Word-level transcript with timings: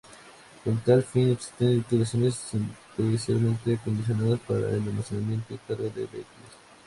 Con 0.63 0.79
tal 0.79 1.03
fin 1.03 1.29
existen 1.29 1.73
instalaciones 1.73 2.55
especialmente 2.97 3.75
acondicionadas 3.75 4.39
para 4.39 4.61
el 4.69 4.81
almacenamiento 4.81 5.53
y 5.53 5.57
carga 5.59 5.83
de 5.83 5.91
vehículos. 6.07 6.25